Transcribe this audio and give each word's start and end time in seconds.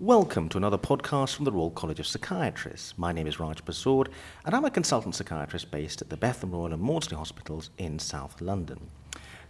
Welcome 0.00 0.48
to 0.48 0.56
another 0.56 0.78
podcast 0.78 1.34
from 1.34 1.44
the 1.44 1.52
Royal 1.52 1.68
College 1.68 2.00
of 2.00 2.06
Psychiatrists. 2.06 2.96
My 2.96 3.12
name 3.12 3.26
is 3.26 3.38
Raj 3.38 3.62
Persaud, 3.62 4.08
and 4.46 4.54
I'm 4.54 4.64
a 4.64 4.70
consultant 4.70 5.14
psychiatrist 5.14 5.70
based 5.70 6.00
at 6.00 6.08
the 6.08 6.16
Bethlem 6.16 6.54
Royal 6.54 6.72
and 6.72 6.80
Maudsley 6.80 7.18
Hospitals 7.18 7.68
in 7.76 7.98
South 7.98 8.40
London. 8.40 8.88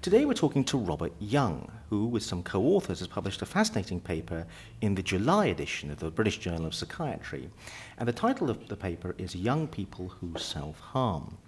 Today 0.02 0.24
we're 0.24 0.34
talking 0.34 0.64
to 0.64 0.76
Robert 0.76 1.12
Young, 1.20 1.70
who, 1.88 2.04
with 2.04 2.24
some 2.24 2.42
co 2.42 2.64
authors, 2.64 2.98
has 2.98 3.06
published 3.06 3.42
a 3.42 3.46
fascinating 3.46 4.00
paper 4.00 4.44
in 4.80 4.96
the 4.96 5.04
July 5.04 5.46
edition 5.46 5.88
of 5.88 6.00
the 6.00 6.10
British 6.10 6.38
Journal 6.38 6.66
of 6.66 6.74
Psychiatry. 6.74 7.48
And 7.96 8.08
the 8.08 8.12
title 8.12 8.50
of 8.50 8.66
the 8.66 8.74
paper 8.74 9.14
is 9.18 9.36
Young 9.36 9.68
People 9.68 10.08
Who 10.08 10.36
Self 10.36 10.80
Harm. 10.80 11.38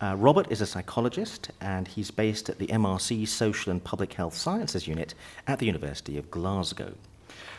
Uh, 0.00 0.16
Robert 0.16 0.50
is 0.50 0.62
a 0.62 0.66
psychologist 0.66 1.50
and 1.60 1.86
he's 1.86 2.10
based 2.10 2.48
at 2.48 2.58
the 2.58 2.68
MRC 2.68 3.28
Social 3.28 3.72
and 3.72 3.84
Public 3.84 4.14
Health 4.14 4.34
Sciences 4.34 4.88
Unit 4.88 5.14
at 5.46 5.58
the 5.58 5.66
University 5.66 6.16
of 6.16 6.30
Glasgow. 6.30 6.94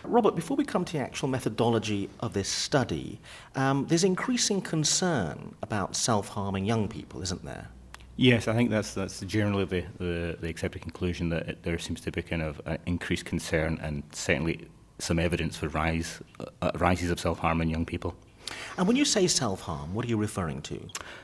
Robert, 0.04 0.36
before 0.36 0.58
we 0.58 0.66
come 0.66 0.86
to 0.86 0.94
the 0.94 1.00
actual 1.00 1.28
methodology 1.28 2.10
of 2.20 2.34
this 2.34 2.50
study, 2.50 3.20
um, 3.56 3.86
there's 3.88 4.04
increasing 4.04 4.62
concern 4.62 5.56
about 5.62 5.96
self 5.96 6.30
harming 6.30 6.66
young 6.66 6.88
people, 6.88 7.22
isn't 7.22 7.44
there? 7.44 7.70
Yes, 8.16 8.48
I 8.48 8.54
think 8.54 8.70
that's 8.70 8.94
that's 8.94 9.22
generally 9.22 9.66
the, 9.66 9.86
the, 9.98 10.38
the 10.42 10.50
accepted 10.50 10.82
conclusion 10.82 11.30
that 11.30 11.48
it, 11.48 11.64
there 11.64 11.80
seems 11.80 12.02
to 12.02 12.12
be 12.12 12.22
kind 12.22 12.42
of 12.42 12.62
uh, 12.66 12.78
increased 12.86 13.26
concern 13.26 13.80
and 13.82 14.04
certainly 14.12 14.68
some 14.98 15.20
evidence 15.20 15.56
for 15.56 15.70
rise 15.70 16.20
uh, 16.62 16.72
rises 16.76 17.12
of 17.12 17.20
self 17.20 17.40
harm 17.40 17.62
in 17.62 17.70
young 17.70 17.86
people. 17.86 18.16
And 18.78 18.88
when 18.88 18.98
you 18.98 19.06
say 19.06 19.28
self 19.28 19.62
harm, 19.62 19.94
what 19.94 20.06
are 20.06 20.10
you 20.10 20.18
referring 20.18 20.62
to? 20.64 20.80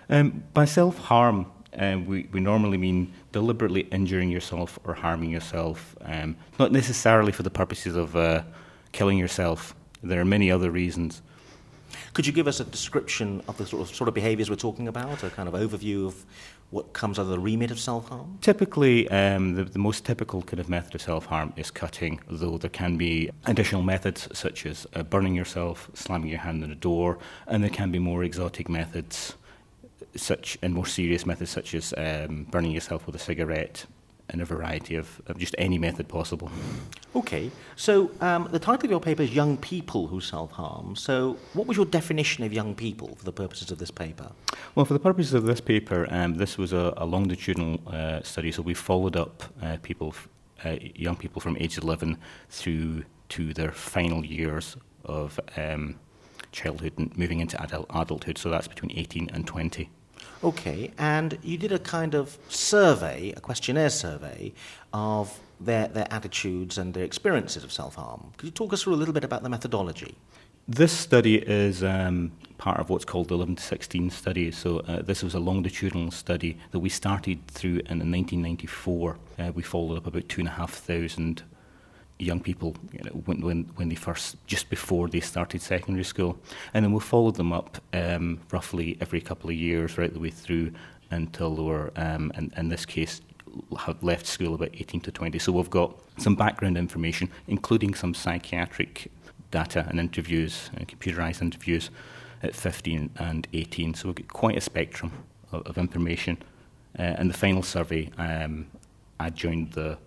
Um, 0.09 0.43
by 0.53 0.65
self 0.65 0.98
harm, 0.98 1.48
um, 1.77 2.05
we, 2.05 2.27
we 2.31 2.39
normally 2.39 2.77
mean 2.77 3.13
deliberately 3.31 3.81
injuring 3.91 4.29
yourself 4.29 4.79
or 4.84 4.93
harming 4.93 5.29
yourself, 5.29 5.95
um, 6.01 6.35
not 6.59 6.71
necessarily 6.71 7.31
for 7.31 7.43
the 7.43 7.49
purposes 7.49 7.95
of 7.95 8.15
uh, 8.15 8.43
killing 8.91 9.17
yourself. 9.17 9.75
There 10.03 10.21
are 10.21 10.25
many 10.25 10.51
other 10.51 10.71
reasons. 10.71 11.21
Could 12.13 12.25
you 12.27 12.34
give 12.34 12.48
us 12.48 12.59
a 12.59 12.63
description 12.63 13.41
of 13.48 13.57
the 13.57 13.65
sort 13.65 13.81
of, 13.81 13.96
sort 13.96 14.07
of 14.07 14.13
behaviours 14.13 14.49
we're 14.49 14.55
talking 14.55 14.87
about, 14.87 15.23
a 15.23 15.29
kind 15.29 15.48
of 15.48 15.53
overview 15.53 16.05
of 16.07 16.26
what 16.71 16.93
comes 16.93 17.20
under 17.20 17.31
the 17.31 17.40
remit 17.40 17.71
of 17.71 17.79
self 17.79 18.09
harm? 18.09 18.37
Typically, 18.41 19.07
um, 19.09 19.55
the, 19.55 19.63
the, 19.63 19.79
most 19.79 20.05
typical 20.05 20.41
kind 20.41 20.59
of 20.59 20.70
method 20.70 20.96
of 20.96 21.01
self 21.01 21.26
harm 21.26 21.53
is 21.55 21.71
cutting, 21.71 22.20
though 22.29 22.57
there 22.57 22.70
can 22.70 22.98
be 22.98 23.29
additional 23.46 23.81
methods 23.81 24.27
such 24.34 24.65
as 24.65 24.87
uh, 24.93 25.03
burning 25.03 25.35
yourself, 25.35 25.90
slamming 25.93 26.29
your 26.29 26.40
hand 26.40 26.63
on 26.63 26.71
a 26.71 26.76
door, 26.76 27.18
and 27.48 27.63
there 27.63 27.70
can 27.70 27.91
be 27.91 27.99
more 27.99 28.23
exotic 28.23 28.70
methods 28.70 29.35
such 30.15 30.57
and 30.62 30.74
more 30.74 30.85
serious 30.85 31.26
methods 31.26 31.51
such 31.51 31.74
as 31.74 31.93
um, 31.98 32.46
burning 32.49 32.71
yourself 32.71 33.05
with 33.05 33.15
a 33.15 33.20
cigarette 33.20 33.85
and 34.29 34.41
a 34.41 34.46
variety 34.46 34.96
of, 34.96 35.21
of 35.27 35.37
just 35.37 35.55
any 35.57 35.77
method 35.77 36.07
possible. 36.07 36.49
Okay, 37.15 37.52
so 37.76 38.12
um, 38.21 38.48
the 38.52 38.60
title 38.60 38.85
of 38.85 38.91
your 38.91 38.99
paper 38.99 39.24
is 39.24 39.34
Young 39.34 39.57
People 39.57 40.07
Who 40.07 40.20
Self 40.20 40.52
Harm. 40.52 40.96
So, 40.96 41.37
what 41.54 41.68
was 41.68 41.77
your 41.77 41.85
definition 41.85 42.43
of 42.43 42.52
young 42.52 42.76
people 42.76 43.15
for 43.15 43.24
the 43.24 43.32
purposes 43.32 43.71
of 43.71 43.77
this 43.77 43.91
paper? 43.91 44.32
Well, 44.74 44.85
for 44.85 44.93
the 44.93 44.99
purposes 44.99 45.34
of 45.34 45.46
this 45.46 45.62
paper, 45.62 46.07
um, 46.09 46.35
this 46.35 46.57
was 46.57 46.74
a, 46.74 46.93
a 46.98 47.05
longitudinal 47.05 47.80
uh, 47.87 48.21
study, 48.24 48.52
so 48.52 48.62
we 48.62 48.74
followed 48.74 49.15
up 49.15 49.43
uh, 49.62 49.77
people, 49.82 50.15
uh, 50.63 50.77
young 50.96 51.15
people 51.15 51.40
from 51.40 51.55
age 51.59 51.77
11 51.77 52.18
through 52.49 53.04
to 53.30 53.54
their 53.54 53.71
final 53.71 54.26
years 54.26 54.76
of 55.05 55.40
um, 55.57 55.96
childhood 56.55 56.93
and 56.98 57.15
moving 57.17 57.39
into 57.39 57.61
adult, 57.61 57.87
adulthood, 57.93 58.37
so 58.37 58.49
that's 58.49 58.67
between 58.67 58.91
18 58.98 59.29
and 59.34 59.45
20. 59.45 59.89
Okay, 60.43 60.91
and 60.97 61.37
you 61.43 61.57
did 61.57 61.71
a 61.71 61.79
kind 61.79 62.13
of 62.13 62.37
survey, 62.49 63.34
a 63.35 63.41
questionnaire 63.41 63.89
survey, 63.89 64.53
of 64.94 65.39
their, 65.59 65.88
their 65.88 66.07
attitudes 66.12 66.78
and 66.78 66.94
their 66.94 67.03
experiences 67.03 67.63
of 67.63 67.72
self 67.72 67.95
harm. 67.95 68.31
Could 68.38 68.47
you 68.47 68.51
talk 68.51 68.73
us 68.73 68.84
through 68.84 68.94
a 68.94 69.01
little 69.01 69.13
bit 69.13 69.23
about 69.23 69.44
the 69.44 69.50
methodology? 69.50 70.16
This 70.67 70.91
study 70.91 71.35
is 71.35 71.84
um, 71.84 72.31
part 72.57 72.79
of 72.79 72.90
what's 72.90 73.06
called 73.06 73.28
the 73.28 73.35
11 73.35 73.57
to 73.57 73.63
16 73.63 74.09
study. 74.09 74.51
So, 74.51 74.79
uh, 74.79 75.01
this 75.03 75.22
was 75.22 75.35
a 75.35 75.40
longitudinal 75.40 76.12
study 76.12 76.57
that 76.72 76.79
we 76.79 76.90
started 76.90 77.46
through 77.47 77.81
in 77.85 78.00
1994. 78.00 79.18
Uh, 79.38 79.51
we 79.53 79.62
followed 79.62 79.97
up 79.97 80.07
about 80.07 80.28
2,500 80.28 81.44
young 82.18 82.40
people 82.40 82.76
you 82.94 83.00
know, 83.03 83.12
when, 83.26 83.42
when, 83.42 83.64
when 83.76 83.90
they 83.90 83.96
first, 83.96 84.38
just 84.48 84.70
before 84.70 85.08
they 85.08 85.20
started 85.20 85.62
secondary 85.62 86.03
school. 86.03 86.38
And 86.74 86.86
then 86.86 86.94
we 86.94 87.00
followed 87.00 87.36
them 87.36 87.52
up 87.52 87.78
um, 87.94 88.40
roughly 88.52 88.98
every 89.02 89.22
couple 89.22 89.50
of 89.50 89.56
years, 89.56 89.98
right 89.98 90.12
the 90.12 90.20
way 90.20 90.30
through 90.30 90.72
until 91.12 91.56
they 91.56 91.64
were, 91.64 91.92
um, 91.96 92.31
in, 92.36 92.54
in 92.56 92.70
this 92.70 92.86
case, 92.86 93.22
have 93.78 94.02
left 94.04 94.25
school 94.25 94.54
about 94.54 94.70
18 94.74 95.02
to 95.02 95.12
20. 95.12 95.40
So 95.40 95.52
we've 95.52 95.70
got 95.70 95.98
some 96.18 96.36
background 96.36 96.78
information, 96.78 97.30
including 97.48 97.94
some 97.94 98.14
psychiatric 98.14 99.12
data 99.52 99.86
and 99.90 100.00
interviews, 100.00 100.70
uh, 100.75 100.84
computerized 100.86 101.42
interviews 101.42 101.90
at 102.44 102.56
15 102.56 103.12
and 103.18 103.48
18. 103.54 103.94
So 103.94 104.08
we've 104.08 104.16
got 104.16 104.28
quite 104.28 104.58
a 104.58 104.62
spectrum 104.62 105.12
of, 105.52 105.66
of 105.68 105.78
information. 105.78 106.38
Uh, 106.98 107.02
and 107.02 107.30
the 107.30 107.38
final 107.38 107.64
survey, 107.64 108.09
um, 108.18 108.68
I 109.20 109.30
joined 109.30 109.74
the 109.74 109.98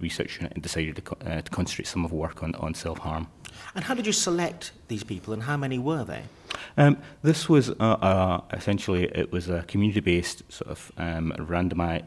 research 0.00 0.36
unit 0.36 0.52
and 0.54 0.62
decided 0.62 0.96
to, 0.96 1.16
uh, 1.26 1.40
to 1.40 1.50
concentrate 1.50 1.86
some 1.86 2.04
of 2.04 2.12
work 2.12 2.42
on, 2.42 2.54
on 2.56 2.74
self 2.74 2.98
harm. 2.98 3.26
And 3.74 3.84
how 3.84 3.94
did 3.94 4.06
you 4.06 4.12
select 4.12 4.72
these 4.88 5.04
people, 5.04 5.32
and 5.32 5.42
how 5.42 5.56
many 5.56 5.78
were 5.78 6.04
they? 6.04 6.22
Um, 6.76 6.98
this 7.22 7.48
was 7.48 7.70
uh, 7.70 7.72
uh, 7.72 8.40
essentially 8.52 9.04
it 9.04 9.32
was 9.32 9.48
a 9.48 9.62
community-based 9.64 10.50
sort 10.50 10.70
of 10.70 10.92
um, 10.96 11.32
randomized 11.38 12.04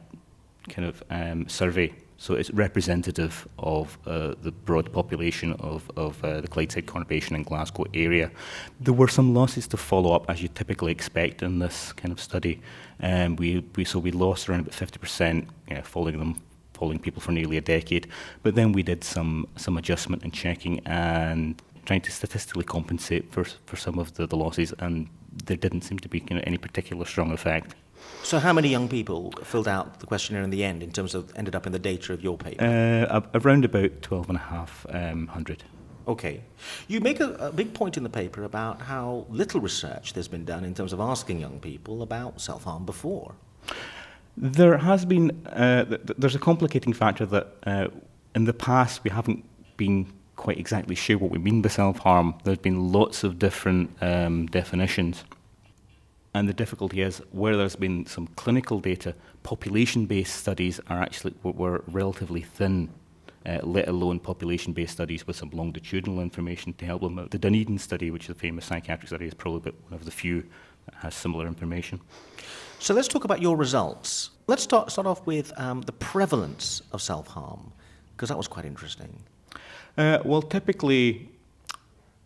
kind 0.69 0.87
of 0.87 1.03
um, 1.09 1.47
survey. 1.47 1.93
So 2.17 2.35
it's 2.35 2.51
representative 2.51 3.47
of 3.57 3.97
uh, 4.05 4.35
the 4.43 4.51
broad 4.51 4.93
population 4.93 5.53
of, 5.53 5.89
of 5.97 6.23
uh, 6.23 6.39
the 6.41 6.47
Clydeside 6.47 6.85
conurbation 6.85 7.31
and 7.31 7.43
Glasgow 7.43 7.85
area. 7.95 8.29
There 8.79 8.93
were 8.93 9.07
some 9.07 9.33
losses 9.33 9.65
to 9.69 9.77
follow 9.77 10.13
up, 10.13 10.29
as 10.29 10.39
you 10.39 10.47
typically 10.47 10.91
expect 10.91 11.41
in 11.41 11.57
this 11.57 11.93
kind 11.93 12.11
of 12.11 12.19
study. 12.19 12.61
Um, 13.01 13.37
we, 13.37 13.65
we 13.75 13.85
so 13.85 13.97
we 13.97 14.11
lost 14.11 14.49
around 14.49 14.59
about 14.59 14.73
50% 14.73 15.47
you 15.67 15.75
know, 15.75 15.81
following 15.81 16.19
them 16.19 16.39
polling 16.81 16.99
people 16.99 17.21
for 17.21 17.31
nearly 17.31 17.57
a 17.57 17.65
decade. 17.75 18.07
But 18.43 18.55
then 18.55 18.71
we 18.77 18.83
did 18.83 19.03
some 19.03 19.47
some 19.55 19.77
adjustment 19.77 20.23
and 20.23 20.33
checking 20.33 20.75
and 20.87 21.61
trying 21.85 22.01
to 22.01 22.11
statistically 22.11 22.65
compensate 22.65 23.23
for 23.33 23.43
for 23.65 23.77
some 23.77 23.99
of 23.99 24.07
the, 24.15 24.25
the 24.27 24.35
losses, 24.35 24.73
and 24.79 25.07
there 25.45 25.57
didn't 25.65 25.81
seem 25.81 25.99
to 25.99 26.09
be 26.09 26.17
you 26.29 26.35
know, 26.35 26.43
any 26.51 26.57
particular 26.57 27.05
strong 27.05 27.31
effect. 27.31 27.75
So, 28.23 28.39
how 28.39 28.53
many 28.53 28.69
young 28.69 28.87
people 28.89 29.31
filled 29.43 29.67
out 29.67 29.99
the 29.99 30.07
questionnaire 30.07 30.43
in 30.43 30.49
the 30.49 30.63
end, 30.63 30.83
in 30.83 30.91
terms 30.91 31.15
of 31.15 31.31
ended 31.35 31.55
up 31.55 31.65
in 31.67 31.71
the 31.71 31.83
data 31.91 32.13
of 32.13 32.23
your 32.23 32.37
paper? 32.37 32.63
Uh, 32.63 33.21
around 33.39 33.65
about 33.65 33.91
twelve 34.01 34.27
and 34.29 34.37
a 34.37 34.45
half 34.53 34.85
um, 34.89 35.27
hundred. 35.27 35.63
Okay. 36.07 36.41
You 36.87 36.99
make 36.99 37.19
a, 37.19 37.29
a, 37.49 37.51
big 37.51 37.73
point 37.73 37.95
in 37.95 38.03
the 38.03 38.09
paper 38.09 38.43
about 38.43 38.81
how 38.81 39.27
little 39.29 39.61
research 39.61 40.13
there's 40.13 40.27
been 40.27 40.45
done 40.45 40.65
in 40.65 40.73
terms 40.73 40.93
of 40.93 40.99
asking 40.99 41.39
young 41.39 41.59
people 41.59 42.01
about 42.01 42.41
self 42.41 42.63
harm 42.63 42.85
before. 42.85 43.35
There 44.41 44.77
has 44.77 45.05
been, 45.05 45.45
uh, 45.45 45.85
th- 45.85 46.01
there's 46.17 46.33
a 46.33 46.39
complicating 46.39 46.93
factor 46.93 47.27
that 47.27 47.55
uh, 47.63 47.87
in 48.33 48.45
the 48.45 48.53
past 48.53 49.03
we 49.03 49.11
haven't 49.11 49.45
been 49.77 50.11
quite 50.35 50.57
exactly 50.57 50.95
sure 50.95 51.19
what 51.19 51.29
we 51.29 51.37
mean 51.37 51.61
by 51.61 51.69
self 51.69 51.99
harm. 51.99 52.33
There's 52.43 52.57
been 52.57 52.91
lots 52.91 53.23
of 53.23 53.37
different 53.37 53.91
um, 54.01 54.47
definitions. 54.47 55.23
And 56.33 56.49
the 56.49 56.53
difficulty 56.53 57.01
is 57.01 57.21
where 57.31 57.55
there's 57.55 57.75
been 57.75 58.07
some 58.07 58.25
clinical 58.27 58.79
data, 58.79 59.13
population 59.43 60.07
based 60.07 60.35
studies 60.37 60.79
are 60.87 61.01
actually 61.01 61.35
were 61.43 61.83
relatively 61.87 62.41
thin. 62.41 62.89
Uh, 63.43 63.57
let 63.63 63.87
alone 63.87 64.19
population 64.19 64.71
based 64.71 64.93
studies 64.93 65.25
with 65.25 65.35
some 65.35 65.49
longitudinal 65.49 66.19
information 66.19 66.73
to 66.73 66.85
help 66.85 67.01
them. 67.01 67.17
Out. 67.17 67.31
The 67.31 67.39
Dunedin 67.39 67.79
study, 67.79 68.11
which 68.11 68.25
is 68.25 68.29
a 68.29 68.35
famous 68.35 68.65
psychiatric 68.65 69.07
study, 69.07 69.25
is 69.25 69.33
probably 69.33 69.71
one 69.71 69.93
of 69.93 70.05
the 70.05 70.11
few 70.11 70.43
that 70.85 70.95
has 70.95 71.15
similar 71.15 71.47
information. 71.47 72.01
So 72.81 72.95
let's 72.95 73.07
talk 73.07 73.25
about 73.25 73.43
your 73.43 73.55
results. 73.57 74.31
Let's 74.47 74.63
start, 74.63 74.91
start 74.91 75.05
off 75.05 75.23
with 75.27 75.53
um, 75.55 75.81
the 75.81 75.91
prevalence 75.91 76.81
of 76.91 76.99
self 76.99 77.27
harm, 77.27 77.71
because 78.15 78.29
that 78.29 78.37
was 78.39 78.47
quite 78.47 78.65
interesting. 78.65 79.21
Uh, 79.99 80.17
well, 80.25 80.41
typically, 80.41 81.29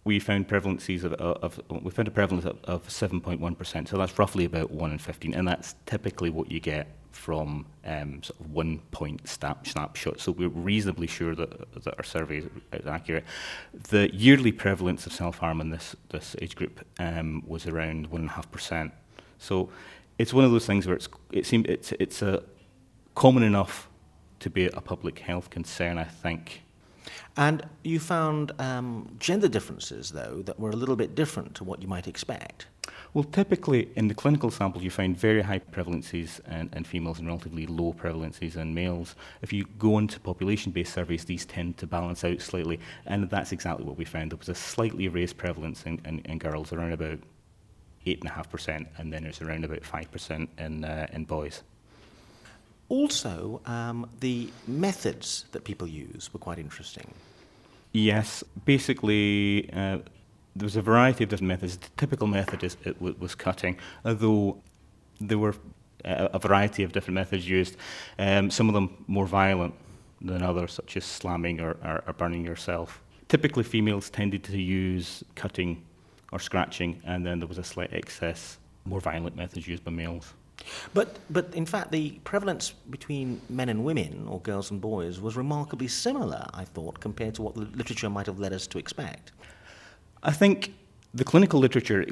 we 0.05 0.17
found 0.17 0.47
prevalences 0.47 1.03
of, 1.03 1.11
of, 1.11 1.59
we 1.83 1.91
found 1.91 2.07
a 2.07 2.11
prevalence 2.11 2.45
of, 2.45 2.57
of 2.63 2.87
7.1%, 2.87 3.87
so 3.89 3.97
that's 3.97 4.17
roughly 4.17 4.45
about 4.45 4.71
1 4.71 4.91
in 4.93 4.97
15, 4.97 5.33
and 5.33 5.45
that's 5.45 5.75
typically 5.87 6.29
what 6.29 6.49
you 6.49 6.61
get 6.61 6.87
from 7.11 7.65
um, 7.85 8.23
sort 8.23 8.39
of 8.39 8.51
one 8.53 8.79
point 8.91 9.27
snap, 9.27 9.67
snapshot. 9.67 10.21
So 10.21 10.31
we're 10.31 10.47
reasonably 10.47 11.07
sure 11.07 11.35
that, 11.35 11.83
that 11.83 11.97
our 11.97 12.03
survey 12.03 12.37
is, 12.37 12.45
is 12.71 12.87
accurate. 12.87 13.25
The 13.73 14.09
yearly 14.15 14.53
prevalence 14.53 15.05
of 15.05 15.11
self 15.11 15.39
harm 15.39 15.59
in 15.59 15.69
this, 15.69 15.97
this 16.11 16.33
age 16.41 16.55
group 16.55 16.85
um, 16.97 17.43
was 17.45 17.67
around 17.67 18.09
1.5%. 18.09 18.93
So 19.37 19.69
it's 20.17 20.33
one 20.33 20.45
of 20.45 20.51
those 20.51 20.65
things 20.65 20.87
where 20.87 20.95
it's 20.95 21.09
it 21.31 21.45
seems 21.45 21.65
it's 21.67 21.91
it's 21.93 22.21
a 22.21 22.43
common 23.15 23.43
enough 23.43 23.89
to 24.39 24.49
be 24.49 24.65
a 24.67 24.81
public 24.81 25.19
health 25.19 25.49
concern. 25.49 25.97
I 25.97 26.03
think. 26.03 26.61
And 27.37 27.67
you 27.83 27.99
found 27.99 28.53
um, 28.59 29.15
gender 29.19 29.47
differences, 29.47 30.11
though, 30.11 30.41
that 30.43 30.59
were 30.59 30.69
a 30.69 30.75
little 30.75 30.95
bit 30.95 31.15
different 31.15 31.53
to 31.55 31.63
what 31.63 31.81
you 31.81 31.87
might 31.87 32.07
expect. 32.07 32.67
Well, 33.13 33.25
typically 33.25 33.89
in 33.95 34.07
the 34.07 34.13
clinical 34.13 34.51
sample, 34.51 34.81
you 34.81 34.89
find 34.89 35.17
very 35.17 35.41
high 35.41 35.59
prevalences 35.59 36.39
in, 36.49 36.69
in 36.73 36.83
females 36.83 37.19
and 37.19 37.27
relatively 37.27 37.65
low 37.65 37.93
prevalences 37.93 38.55
in 38.55 38.73
males. 38.73 39.15
If 39.41 39.53
you 39.53 39.65
go 39.77 39.97
into 39.97 40.19
population 40.19 40.71
based 40.71 40.93
surveys, 40.93 41.25
these 41.25 41.45
tend 41.45 41.77
to 41.77 41.87
balance 41.87 42.23
out 42.23 42.41
slightly, 42.41 42.79
and 43.05 43.29
that's 43.29 43.51
exactly 43.51 43.85
what 43.85 43.97
we 43.97 44.05
found. 44.05 44.31
There 44.31 44.37
was 44.37 44.49
a 44.49 44.55
slightly 44.55 45.07
raised 45.07 45.37
prevalence 45.37 45.83
in, 45.83 46.01
in, 46.05 46.19
in 46.19 46.37
girls, 46.37 46.73
around 46.73 46.93
about 46.93 47.19
8.5%, 48.05 48.87
and 48.97 49.11
then 49.11 49.25
it's 49.25 49.41
around 49.41 49.65
about 49.65 49.81
5% 49.81 50.47
in, 50.57 50.83
uh, 50.83 51.07
in 51.11 51.25
boys. 51.25 51.63
Also, 52.87 53.61
um, 53.65 54.07
the 54.19 54.49
methods 54.67 55.45
that 55.51 55.63
people 55.63 55.87
use 55.87 56.31
were 56.31 56.39
quite 56.39 56.59
interesting. 56.59 57.13
Yes, 57.93 58.43
basically, 58.65 59.69
uh, 59.73 59.99
there 60.55 60.65
was 60.65 60.75
a 60.75 60.81
variety 60.81 61.23
of 61.23 61.29
different 61.29 61.47
methods. 61.47 61.77
The 61.77 61.87
typical 61.97 62.27
method 62.27 62.63
is, 62.63 62.77
it 62.85 62.93
w- 62.95 63.15
was 63.19 63.33
cutting, 63.33 63.77
although 64.03 64.61
there 65.19 65.37
were 65.37 65.55
a, 66.03 66.29
a 66.33 66.39
variety 66.39 66.83
of 66.83 66.91
different 66.91 67.15
methods 67.15 67.47
used, 67.49 67.75
um, 68.19 68.51
some 68.51 68.69
of 68.69 68.75
them 68.75 69.03
more 69.07 69.25
violent 69.25 69.73
than 70.21 70.43
others, 70.43 70.73
such 70.73 70.97
as 70.97 71.05
slamming 71.05 71.59
or, 71.59 71.71
or, 71.83 72.03
or 72.05 72.13
burning 72.13 72.45
yourself. 72.45 73.01
Typically, 73.27 73.63
females 73.63 74.09
tended 74.09 74.43
to 74.43 74.61
use 74.61 75.23
cutting 75.35 75.83
or 76.35 76.39
scratching, 76.39 77.01
and 77.05 77.25
then 77.25 77.39
there 77.39 77.47
was 77.47 77.57
a 77.57 77.63
slight 77.63 77.93
excess, 77.93 78.57
more 78.83 78.99
violent 78.99 79.37
methods 79.37 79.65
used 79.65 79.85
by 79.85 79.91
males. 79.91 80.33
But, 80.93 81.17
but 81.29 81.53
in 81.53 81.65
fact, 81.65 81.93
the 81.93 82.11
prevalence 82.25 82.73
between 82.89 83.39
men 83.49 83.69
and 83.69 83.85
women, 83.85 84.27
or 84.27 84.41
girls 84.41 84.69
and 84.69 84.81
boys, 84.81 85.21
was 85.21 85.37
remarkably 85.37 85.87
similar, 85.87 86.45
I 86.53 86.65
thought, 86.65 86.99
compared 86.99 87.35
to 87.35 87.41
what 87.41 87.55
the 87.55 87.61
literature 87.61 88.09
might 88.09 88.25
have 88.25 88.37
led 88.37 88.51
us 88.51 88.67
to 88.67 88.77
expect. 88.77 89.31
I 90.23 90.33
think 90.33 90.73
the 91.13 91.23
clinical 91.23 91.61
literature, 91.61 92.05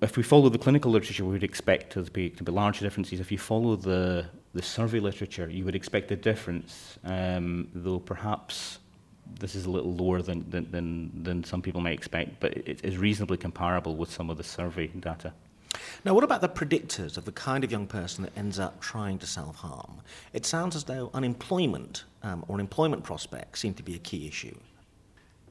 if 0.00 0.16
we 0.16 0.22
follow 0.22 0.48
the 0.48 0.58
clinical 0.58 0.92
literature, 0.92 1.24
we 1.24 1.32
would 1.32 1.42
expect 1.42 1.94
there 1.94 2.04
to 2.04 2.10
be, 2.12 2.30
to 2.30 2.44
be 2.44 2.52
large 2.52 2.78
differences. 2.78 3.18
If 3.18 3.32
you 3.32 3.38
follow 3.38 3.74
the, 3.74 4.26
the 4.52 4.62
survey 4.62 5.00
literature, 5.00 5.50
you 5.50 5.64
would 5.64 5.74
expect 5.74 6.12
a 6.12 6.16
difference, 6.16 6.96
um, 7.02 7.68
though 7.74 7.98
perhaps 7.98 8.78
this 9.40 9.54
is 9.54 9.66
a 9.66 9.70
little 9.70 9.94
lower 9.94 10.22
than, 10.22 10.48
than, 10.50 10.70
than, 10.70 11.22
than 11.22 11.44
some 11.44 11.62
people 11.62 11.80
might 11.80 11.94
expect, 11.94 12.40
but 12.40 12.56
it 12.56 12.84
is 12.84 12.98
reasonably 12.98 13.36
comparable 13.36 13.96
with 13.96 14.10
some 14.10 14.30
of 14.30 14.36
the 14.36 14.44
survey 14.44 14.86
data. 14.88 15.32
Now, 16.04 16.14
what 16.14 16.24
about 16.24 16.40
the 16.40 16.48
predictors 16.48 17.16
of 17.16 17.24
the 17.24 17.32
kind 17.32 17.64
of 17.64 17.72
young 17.72 17.86
person 17.86 18.24
that 18.24 18.36
ends 18.36 18.58
up 18.58 18.80
trying 18.80 19.18
to 19.18 19.26
self 19.26 19.56
harm? 19.56 20.02
It 20.32 20.46
sounds 20.46 20.76
as 20.76 20.84
though 20.84 21.10
unemployment 21.14 22.04
um, 22.22 22.44
or 22.48 22.60
employment 22.60 23.04
prospects 23.04 23.60
seem 23.60 23.74
to 23.74 23.82
be 23.82 23.94
a 23.94 23.98
key 23.98 24.28
issue. 24.28 24.56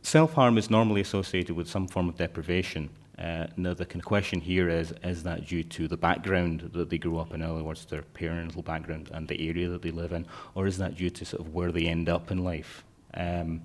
Self 0.02 0.34
harm 0.34 0.58
is 0.58 0.70
normally 0.70 1.02
associated 1.02 1.56
with 1.56 1.68
some 1.68 1.88
form 1.88 2.10
of 2.10 2.18
deprivation. 2.18 2.90
Uh, 3.18 3.48
now, 3.58 3.74
the 3.74 3.86
question 3.86 4.40
here 4.40 4.70
is 4.70 4.94
is 5.04 5.24
that 5.24 5.46
due 5.46 5.64
to 5.64 5.88
the 5.88 5.98
background 5.98 6.72
that 6.74 6.90
they 6.90 6.98
grew 6.98 7.20
up 7.20 7.34
in, 7.34 7.42
in 7.42 7.50
other 7.50 7.64
words, 7.64 7.86
their 7.86 8.02
parental 8.14 8.62
background 8.62 9.10
and 9.14 9.28
the 9.28 9.50
area 9.50 9.70
that 9.70 9.82
they 9.82 9.92
live 9.92 10.14
in, 10.14 10.26
or 10.56 10.68
is 10.68 10.78
that 10.78 10.96
due 10.96 11.10
to 11.10 11.26
sort 11.26 11.42
of 11.42 11.54
where 11.54 11.72
they 11.72 11.86
end 11.86 12.10
up 12.10 12.32
in 12.32 12.44
life? 12.44 12.84
Um, 13.14 13.62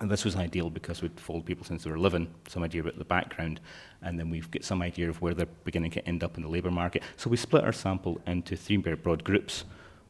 and 0.00 0.10
this 0.10 0.24
was 0.24 0.36
ideal 0.36 0.70
because 0.70 1.02
we'd 1.02 1.18
followed 1.18 1.44
people 1.44 1.64
since 1.64 1.82
they 1.82 1.90
were 1.90 1.98
living, 1.98 2.32
some 2.46 2.62
idea 2.62 2.82
about 2.82 2.98
the 2.98 3.04
background, 3.04 3.60
and 4.02 4.18
then 4.18 4.30
we've 4.30 4.50
got 4.50 4.62
some 4.62 4.80
idea 4.80 5.10
of 5.10 5.20
where 5.20 5.34
they're 5.34 5.46
beginning 5.64 5.90
to 5.92 6.06
end 6.06 6.22
up 6.22 6.36
in 6.36 6.42
the 6.42 6.48
labour 6.48 6.70
market. 6.70 7.02
So 7.16 7.28
we 7.28 7.36
split 7.36 7.64
our 7.64 7.72
sample 7.72 8.20
into 8.26 8.56
three 8.56 8.76
very 8.76 8.96
broad 8.96 9.24
groups. 9.24 9.64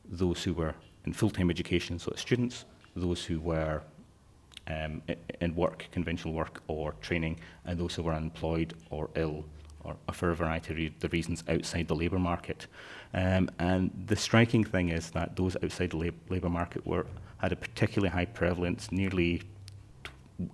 Those 0.05 0.43
who 0.43 0.53
were 0.53 0.75
in 1.07 1.15
full 1.15 1.31
time 1.31 1.49
education, 1.49 1.99
so 1.99 2.13
students, 2.17 2.67
those 2.95 3.25
who 3.25 3.41
were 3.41 3.83
um, 4.67 5.03
in 5.41 5.55
work, 5.55 5.87
conventional 5.91 6.35
work 6.35 6.63
or 6.69 6.93
training, 7.01 7.41
and 7.65 7.79
those 7.79 7.95
who 7.95 8.03
were 8.03 8.13
unemployed 8.13 8.75
or 8.91 9.09
ill, 9.15 9.45
or 10.07 10.15
for 10.15 10.31
a 10.31 10.35
variety 10.35 10.87
of 10.87 10.99
the 11.01 11.09
reasons 11.09 11.45
outside 11.49 11.89
the 11.89 11.95
labour 11.95 12.19
market. 12.19 12.67
Um, 13.15 13.51
and 13.59 13.91
the 14.07 14.17
striking 14.17 14.65
thing 14.65 14.91
is 14.91 15.11
that 15.13 15.37
those 15.37 15.57
outside 15.63 15.91
the 15.91 15.97
lab- 15.97 16.31
labour 16.31 16.51
market 16.51 16.87
were 16.87 17.07
had 17.39 17.53
a 17.53 17.57
particularly 17.57 18.11
high 18.11 18.25
prevalence. 18.25 18.91
Nearly 18.93 19.43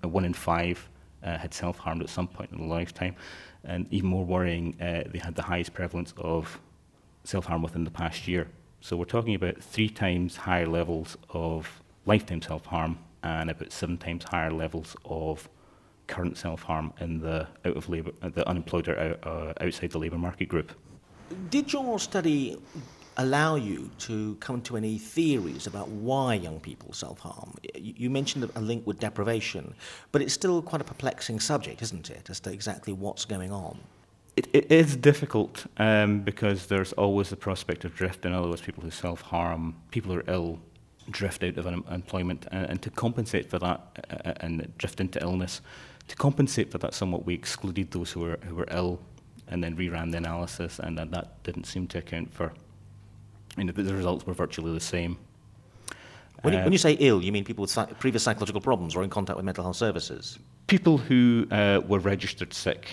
one 0.03 0.25
in 0.25 0.35
five 0.35 0.89
uh, 1.23 1.39
had 1.39 1.55
self 1.55 1.79
harmed 1.79 2.03
at 2.03 2.09
some 2.09 2.29
point 2.29 2.51
in 2.53 2.59
their 2.59 2.69
lifetime, 2.69 3.17
and 3.65 3.87
even 3.91 4.09
more 4.09 4.25
worrying, 4.25 4.77
uh, 4.81 5.05
they 5.11 5.19
had 5.19 5.35
the 5.35 5.43
highest 5.43 5.73
prevalence 5.75 6.13
of 6.19 6.61
self 7.25 7.47
harm 7.47 7.63
within 7.63 7.85
the 7.85 7.91
past 7.91 8.29
year. 8.29 8.49
So 8.81 8.97
we're 8.97 9.07
talking 9.07 9.35
about 9.35 9.63
three 9.63 9.89
times 9.89 10.37
higher 10.37 10.67
levels 10.67 11.17
of 11.31 11.83
lifetime 12.07 12.43
self 12.43 12.67
harm 12.67 12.99
and 13.23 13.51
about 13.51 13.73
seven 13.73 13.97
times 13.97 14.25
higher 14.25 14.51
levels 14.51 14.95
of 15.07 15.49
current 16.06 16.37
self 16.37 16.62
harm 16.62 16.93
in 17.01 17.21
the 17.21 17.47
out 17.65 17.77
of 17.77 17.89
labour, 17.89 18.12
the 18.23 18.49
unemployed 18.49 18.89
or 18.89 18.99
out, 18.99 19.19
uh, 19.23 19.53
outside 19.61 19.91
the 19.91 19.99
labour 19.99 20.19
market 20.19 20.49
group. 20.49 20.73
Did 21.51 21.73
your 21.73 21.99
study 21.99 22.59
allow 23.17 23.55
you 23.55 23.91
to 23.99 24.35
come 24.37 24.61
to 24.61 24.77
any 24.77 24.99
theories 24.99 25.67
about 25.67 25.89
why 25.89 26.35
young 26.35 26.61
people 26.61 26.93
self 26.93 27.19
harm? 27.19 27.55
You 27.75 28.11
mentioned 28.11 28.51
a 28.55 28.61
link 28.61 28.87
with 28.87 28.99
deprivation, 29.01 29.75
but 30.12 30.23
it's 30.23 30.35
still 30.35 30.62
quite 30.62 30.81
a 30.81 30.85
perplexing 30.85 31.41
subject, 31.41 31.83
isn't 31.83 32.11
it, 32.11 32.29
as 32.31 32.41
to 32.41 32.53
exactly 32.53 32.93
what's 32.93 33.25
going 33.25 33.53
on? 33.53 33.79
It, 34.37 34.49
it 34.53 34.73
is 34.73 34.97
difficult 34.97 35.65
um, 35.77 36.21
because 36.21 36.67
there's 36.67 36.93
always 36.95 37.31
the 37.31 37.37
prospect 37.37 37.85
of 37.85 37.95
drift. 37.95 38.27
In 38.27 38.33
other 38.33 38.49
words, 38.49 38.61
people 38.61 38.83
who 38.83 38.91
self 38.91 39.21
harm, 39.21 39.77
people 39.91 40.12
who 40.12 40.19
are 40.19 40.25
ill, 40.27 40.59
drift 41.11 41.45
out 41.45 41.56
of 41.56 41.67
unemployment, 41.67 42.47
and, 42.51 42.67
and 42.67 42.83
to 42.83 42.91
compensate 42.91 43.49
for 43.49 43.59
that 43.61 43.81
uh, 44.11 44.29
uh, 44.31 44.35
and 44.41 44.73
drift 44.79 45.01
into 45.01 45.21
illness, 45.23 45.61
to 46.09 46.17
compensate 46.17 46.71
for 46.71 46.79
that 46.79 46.95
somewhat, 46.95 47.25
we 47.25 47.35
excluded 47.35 47.91
those 47.91 48.12
who 48.12 48.21
were 48.21 48.39
who 48.45 48.55
were 48.55 48.69
ill, 48.71 49.01
and 49.49 49.62
then 49.62 49.77
reran 49.77 50.11
the 50.11 50.19
analysis, 50.19 50.79
and 50.79 50.99
that, 50.99 51.11
that 51.11 51.43
didn't 51.43 51.65
seem 51.65 51.87
to 51.89 51.99
account 51.99 52.33
for. 52.33 52.53
You 53.56 53.65
know, 53.65 53.73
the 53.73 53.95
results 53.95 54.27
were 54.27 54.35
virtually 54.35 54.73
the 54.73 54.81
same. 54.81 55.17
When 56.43 56.53
you, 56.53 56.61
uh, 56.61 56.65
when 56.65 56.73
you 56.73 56.79
say 56.79 56.93
ill, 56.95 57.23
you 57.23 57.33
mean 57.33 57.45
people 57.45 57.62
with 57.62 57.99
previous 57.99 58.23
psychological 58.23 58.61
problems 58.61 58.95
or 58.95 59.03
in 59.03 59.11
contact 59.11 59.37
with 59.37 59.47
mental 59.47 59.65
health 59.65 59.77
services? 59.77 60.39
People 60.67 60.99
who 60.99 61.47
uh, 61.51 61.81
were 61.87 62.01
registered 62.01 62.53
sick. 62.53 62.89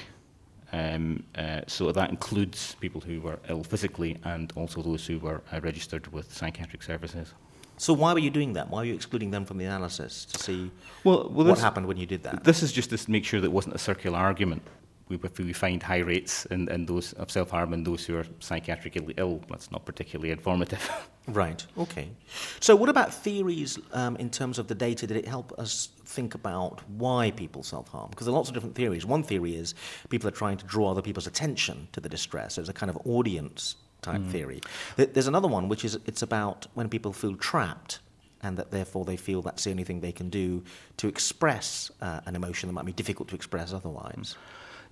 Um, 0.74 1.24
uh, 1.36 1.62
so 1.68 1.92
that 1.92 2.10
includes 2.12 2.75
people 2.75 3.02
who 3.02 3.19
were 3.19 3.40
ill 3.50 3.63
physically 3.63 4.18
and 4.24 4.54
also 4.56 4.81
those 4.81 5.06
who 5.06 5.19
were 5.19 5.42
uh, 5.52 5.60
registered 5.60 6.08
with 6.13 6.31
psychiatric 6.34 6.81
services. 6.81 7.34
So 7.81 7.94
why 7.94 8.13
were 8.13 8.19
you 8.19 8.30
doing 8.30 8.54
that? 8.54 8.69
Why 8.69 8.81
were 8.81 8.86
you 8.86 8.94
excluding 8.94 9.31
them 9.31 9.44
from 9.44 9.57
the 9.57 9.66
analysis 9.66 10.25
to 10.25 10.38
see 10.38 10.69
well, 11.04 11.28
well, 11.33 11.48
what 11.48 11.57
happened 11.57 11.88
when 11.88 11.98
you 11.98 12.06
did 12.06 12.22
that? 12.22 12.44
This 12.44 12.62
is 12.62 12.72
just 12.72 12.92
to 12.92 13.12
make 13.12 13.25
sure 13.25 13.42
that 13.42 13.48
it 13.48 13.51
wasn't 13.51 13.74
a 13.74 13.80
circular 13.80 14.19
argument. 14.19 14.62
We, 15.10 15.18
if 15.24 15.39
we 15.39 15.51
find 15.51 15.81
high 15.81 16.04
rates 16.13 16.45
in, 16.45 16.69
in 16.69 16.86
those 16.86 17.13
of 17.13 17.31
self-harm 17.31 17.74
in 17.74 17.83
those 17.83 18.06
who 18.06 18.16
are 18.18 18.24
psychiatrically 18.39 19.16
ill, 19.18 19.42
that's 19.50 19.72
not 19.72 19.83
particularly 19.83 20.30
informative. 20.30 20.88
right. 21.30 21.66
Okay. 21.75 22.12
So, 22.60 22.75
what 22.75 22.88
about 22.88 23.12
theories 23.12 23.80
um, 23.94 24.16
in 24.18 24.30
terms 24.30 24.60
of 24.60 24.68
the 24.68 24.75
data? 24.75 25.07
Did 25.07 25.18
it 25.18 25.27
help 25.27 25.51
us 25.57 25.89
think 26.06 26.36
about 26.36 26.88
why 26.88 27.31
people 27.31 27.63
self-harm? 27.63 28.12
Because 28.12 28.27
there 28.27 28.34
are 28.34 28.38
lots 28.38 28.50
of 28.50 28.54
different 28.54 28.75
theories. 28.75 29.07
One 29.07 29.24
theory 29.24 29.56
is 29.56 29.74
people 30.10 30.29
are 30.29 30.38
trying 30.44 30.58
to 30.58 30.65
draw 30.65 30.91
other 30.91 31.01
people's 31.01 31.25
attention 31.25 31.88
to 31.94 32.00
the 32.00 32.10
distress. 32.10 32.58
There's 32.58 32.70
a 32.70 32.74
kind 32.74 32.91
of 32.91 32.98
audience 33.08 33.75
type 34.01 34.22
mm. 34.22 34.31
theory. 34.31 34.62
There's 34.96 35.27
another 35.27 35.48
one 35.48 35.70
which 35.70 35.86
is 35.86 36.00
it's 36.05 36.22
about 36.22 36.67
when 36.74 36.89
people 36.89 37.13
feel 37.13 37.36
trapped 37.36 38.00
and 38.41 38.58
that 38.58 38.72
therefore 38.72 39.05
they 39.05 39.17
feel 39.17 39.41
that's 39.41 39.63
the 39.63 39.72
only 39.72 39.84
thing 39.84 40.01
they 40.01 40.12
can 40.12 40.29
do 40.29 40.63
to 40.98 41.08
express 41.08 41.91
uh, 42.01 42.22
an 42.25 42.36
emotion 42.36 42.67
that 42.67 42.74
might 42.74 42.86
be 42.86 42.93
difficult 42.93 43.29
to 43.29 43.36
express 43.36 43.74
otherwise. 43.74 44.36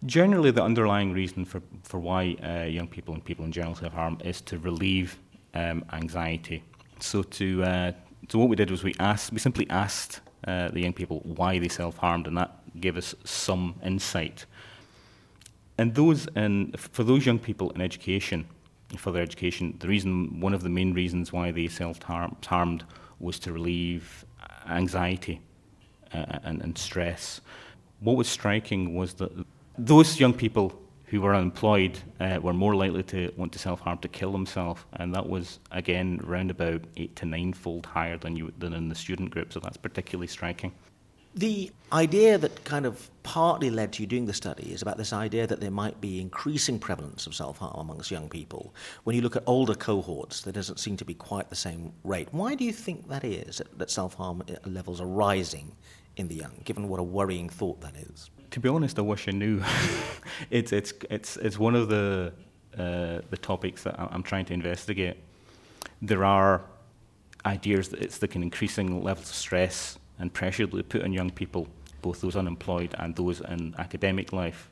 Generally, 0.05 0.51
the 0.51 0.63
underlying 0.63 1.11
reason 1.11 1.43
for, 1.43 1.61
for 1.83 1.99
why 1.99 2.37
uh, 2.43 2.65
young 2.65 2.87
people 2.87 3.13
and 3.13 3.23
people 3.23 3.43
in 3.43 3.51
general 3.51 3.75
self 3.75 3.93
harm 3.93 4.17
is 4.23 4.39
to 4.41 4.57
relieve 4.59 5.19
um, 5.53 5.83
anxiety. 5.91 6.63
So, 6.99 7.23
to, 7.23 7.63
uh, 7.63 7.91
so 8.29 8.39
what 8.39 8.49
we 8.49 8.55
did 8.55 8.71
was 8.71 8.83
we 8.83 8.95
asked, 8.99 9.33
we 9.33 9.39
simply 9.39 9.69
asked 9.69 10.21
uh, 10.47 10.69
the 10.69 10.81
young 10.81 10.93
people 10.93 11.19
why 11.23 11.59
they 11.59 11.67
self 11.67 11.97
harmed, 11.97 12.27
and 12.27 12.37
that 12.37 12.79
gave 12.79 12.95
us 12.95 13.13
some 13.25 13.75
insight. 13.83 14.45
And 15.77 15.95
those 15.95 16.27
in, 16.35 16.73
for 16.77 17.03
those 17.03 17.25
young 17.25 17.39
people 17.39 17.71
in 17.71 17.81
education, 17.81 18.47
further 18.97 19.21
education. 19.21 19.75
The 19.79 19.87
reason, 19.87 20.39
one 20.39 20.53
of 20.53 20.63
the 20.63 20.69
main 20.69 20.93
reasons 20.93 21.31
why 21.31 21.51
they 21.51 21.67
self-harmed 21.67 22.83
was 23.19 23.39
to 23.39 23.53
relieve 23.53 24.25
anxiety 24.67 25.41
uh, 26.13 26.39
and, 26.43 26.61
and 26.61 26.77
stress. 26.77 27.41
What 27.99 28.15
was 28.15 28.27
striking 28.27 28.95
was 28.95 29.13
that 29.15 29.31
those 29.77 30.19
young 30.19 30.33
people 30.33 30.73
who 31.05 31.21
were 31.21 31.33
unemployed 31.33 31.99
uh, 32.19 32.39
were 32.41 32.53
more 32.53 32.75
likely 32.75 33.03
to 33.03 33.31
want 33.35 33.51
to 33.51 33.59
self-harm 33.59 33.97
to 33.99 34.07
kill 34.07 34.31
themselves, 34.31 34.83
and 34.93 35.13
that 35.13 35.27
was 35.27 35.59
again 35.71 36.19
round 36.23 36.51
about 36.51 36.81
eight 36.97 37.15
to 37.15 37.25
nine-fold 37.25 37.85
higher 37.85 38.17
than 38.17 38.35
you 38.35 38.53
than 38.59 38.73
in 38.73 38.89
the 38.89 38.95
student 38.95 39.31
group. 39.31 39.51
So 39.51 39.59
that's 39.59 39.77
particularly 39.77 40.27
striking. 40.27 40.71
The 41.35 41.71
idea 41.91 42.37
that 42.37 42.63
kind 42.63 42.85
of 42.85 43.09
partly 43.23 43.69
led 43.69 43.93
to 43.93 44.01
you 44.01 44.07
doing 44.07 44.25
the 44.25 44.33
study 44.33 44.71
is 44.73 44.81
about 44.81 44.97
this 44.97 45.13
idea 45.13 45.45
that 45.45 45.59
there 45.59 45.71
might 45.71 46.01
be 46.01 46.19
increasing 46.19 46.79
prevalence 46.79 47.27
of 47.27 47.35
self 47.35 47.59
harm 47.59 47.79
amongst 47.79 48.09
young 48.09 48.29
people. 48.29 48.73
When 49.03 49.15
you 49.15 49.21
look 49.21 49.35
at 49.35 49.43
older 49.45 49.75
cohorts, 49.75 50.41
there 50.41 50.53
doesn't 50.53 50.79
seem 50.79 50.97
to 50.97 51.05
be 51.05 51.13
quite 51.13 51.49
the 51.51 51.55
same 51.55 51.93
rate. 52.03 52.29
Why 52.31 52.55
do 52.55 52.63
you 52.63 52.73
think 52.73 53.07
that 53.09 53.23
is, 53.23 53.61
that 53.77 53.91
self 53.91 54.15
harm 54.15 54.43
levels 54.65 54.99
are 54.99 55.07
rising 55.07 55.71
in 56.17 56.27
the 56.27 56.35
young, 56.35 56.61
given 56.63 56.89
what 56.89 56.99
a 56.99 57.03
worrying 57.03 57.47
thought 57.47 57.79
that 57.81 57.95
is? 57.95 58.31
To 58.51 58.59
be 58.59 58.67
honest, 58.67 58.97
I 58.97 59.03
wish 59.03 59.27
I 59.27 59.31
knew. 59.31 59.61
it's, 60.49 60.71
it's, 60.71 60.93
it's, 61.11 61.37
it's 61.37 61.59
one 61.59 61.75
of 61.75 61.89
the, 61.89 62.33
uh, 62.75 63.21
the 63.29 63.37
topics 63.39 63.83
that 63.83 63.95
I'm 63.99 64.23
trying 64.23 64.45
to 64.45 64.53
investigate. 64.53 65.17
There 66.01 66.25
are 66.25 66.63
ideas 67.45 67.89
that 67.89 68.01
it's 68.01 68.17
the 68.17 68.29
increasing 68.33 69.03
levels 69.03 69.29
of 69.29 69.35
stress 69.35 69.98
and 70.19 70.33
pressure 70.33 70.65
that 70.65 70.75
they 70.75 70.83
put 70.83 71.03
on 71.03 71.13
young 71.13 71.29
people, 71.29 71.67
both 72.01 72.21
those 72.21 72.35
unemployed 72.35 72.93
and 72.99 73.15
those 73.15 73.41
in 73.41 73.73
academic 73.77 74.31
life. 74.33 74.69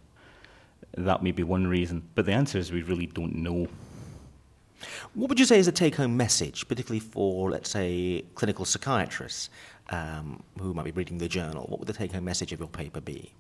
That 0.96 1.24
may 1.24 1.32
be 1.32 1.44
one 1.44 1.68
reason, 1.68 2.04
but 2.16 2.26
the 2.26 2.34
answer 2.34 2.58
is 2.58 2.72
we 2.72 2.84
really 2.84 3.08
don't 3.08 3.36
know. 3.36 3.68
What 5.14 5.30
would 5.30 5.40
you 5.40 5.46
say 5.46 5.58
is 5.58 5.68
a 5.68 5.72
take 5.72 5.96
home 5.96 6.16
message, 6.16 6.68
particularly 6.68 7.00
for, 7.00 7.50
let's 7.50 7.70
say, 7.70 8.24
clinical 8.36 8.66
psychiatrists 8.66 9.50
um, 9.90 10.44
who 10.60 10.74
might 10.74 10.86
be 10.86 10.92
reading 10.92 11.18
the 11.18 11.28
journal? 11.28 11.66
What 11.68 11.80
would 11.80 11.88
the 11.88 11.94
take 11.94 12.12
home 12.12 12.26
message 12.26 12.52
of 12.54 12.60
your 12.60 12.68
paper 12.68 13.02
be? 13.02 13.32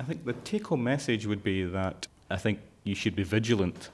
I 0.00 0.04
think 0.04 0.24
the 0.24 0.34
take 0.34 0.66
home 0.66 0.84
message 0.84 1.26
would 1.26 1.42
be 1.42 1.64
that 1.64 2.06
I 2.30 2.36
think 2.36 2.60
you 2.84 2.94
should 2.94 3.16
be 3.16 3.22
vigilant 3.22 3.90